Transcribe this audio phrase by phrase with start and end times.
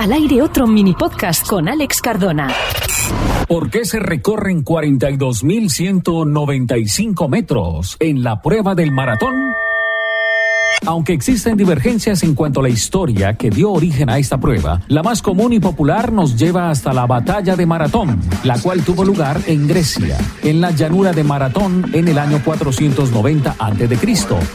[0.00, 2.48] Al aire otro mini podcast con Alex Cardona.
[3.46, 9.49] ¿Por qué se recorren 42.195 metros en la prueba del maratón?
[10.86, 15.02] Aunque existen divergencias en cuanto a la historia que dio origen a esta prueba, la
[15.02, 19.40] más común y popular nos lleva hasta la batalla de Maratón, la cual tuvo lugar
[19.46, 23.98] en Grecia, en la llanura de Maratón en el año 490 a.C.,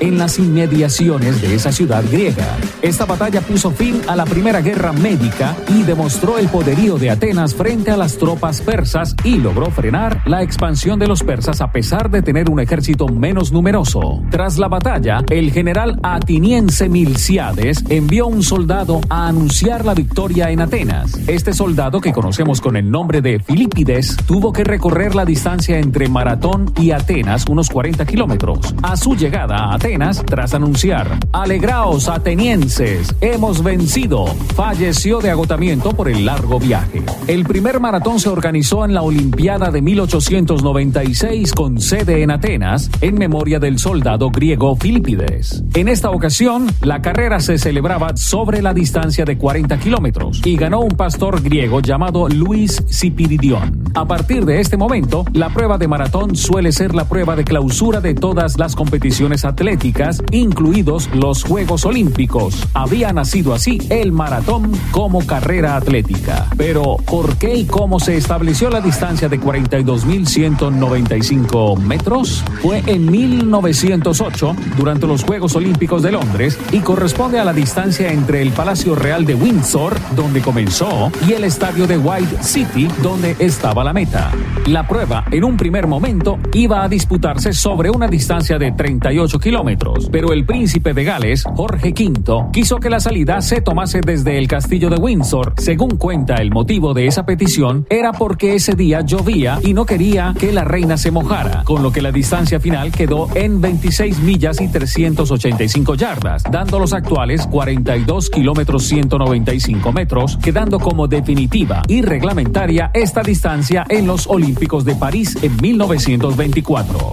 [0.00, 2.56] en las inmediaciones de esa ciudad griega.
[2.82, 7.54] Esta batalla puso fin a la Primera Guerra Médica y demostró el poderío de Atenas
[7.54, 12.10] frente a las tropas persas y logró frenar la expansión de los persas a pesar
[12.10, 14.22] de tener un ejército menos numeroso.
[14.30, 20.60] Tras la batalla, el general atiniense Milciades envió un soldado a anunciar la victoria en
[20.60, 21.18] Atenas.
[21.26, 26.08] Este soldado, que conocemos con el nombre de Filipides, tuvo que recorrer la distancia entre
[26.08, 28.74] Maratón y Atenas, unos 40 kilómetros.
[28.82, 36.08] A su llegada a Atenas, tras anunciar, Alegraos atenienses, hemos vencido, falleció de agotamiento por
[36.08, 37.02] el largo viaje.
[37.26, 43.16] El primer maratón se organizó en la Olimpiada de 1896 con sede en Atenas, en
[43.16, 45.62] memoria del soldado griego Filipides.
[45.90, 50.92] Esta ocasión, la carrera se celebraba sobre la distancia de 40 kilómetros y ganó un
[50.92, 53.79] pastor griego llamado Luis Cipiridión.
[53.94, 58.00] A partir de este momento, la prueba de maratón suele ser la prueba de clausura
[58.00, 62.68] de todas las competiciones atléticas, incluidos los Juegos Olímpicos.
[62.72, 66.46] Había nacido así el maratón como carrera atlética.
[66.56, 72.44] Pero, ¿por qué y cómo se estableció la distancia de 42.195 metros?
[72.62, 78.40] Fue en 1908, durante los Juegos Olímpicos de Londres y corresponde a la distancia entre
[78.42, 83.79] el Palacio Real de Windsor, donde comenzó, y el estadio de White City, donde estaba
[83.84, 84.30] la meta.
[84.66, 90.08] La prueba, en un primer momento, iba a disputarse sobre una distancia de 38 kilómetros,
[90.10, 94.48] pero el príncipe de Gales, Jorge V, quiso que la salida se tomase desde el
[94.48, 95.54] castillo de Windsor.
[95.58, 100.34] Según cuenta el motivo de esa petición, era porque ese día llovía y no quería
[100.38, 104.60] que la reina se mojara, con lo que la distancia final quedó en 26 millas
[104.60, 112.90] y 385 yardas, dando los actuales 42 kilómetros 195 metros, quedando como definitiva y reglamentaria
[112.94, 117.12] esta distancia en los Olímpicos de París en 1924.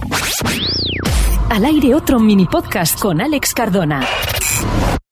[1.50, 4.04] Al aire otro mini podcast con Alex Cardona.